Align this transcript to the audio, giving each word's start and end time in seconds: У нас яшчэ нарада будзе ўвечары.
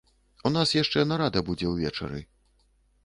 У 0.49 0.51
нас 0.55 0.71
яшчэ 0.77 1.03
нарада 1.11 1.45
будзе 1.51 1.69
ўвечары. 1.75 2.27